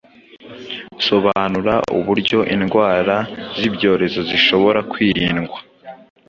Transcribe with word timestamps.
Sobanura 1.07 1.73
uburyo 1.99 2.39
indwara 2.55 3.15
z’ibyorezo 3.59 4.19
zishobora 4.29 4.79
kwirindwa 4.91 5.57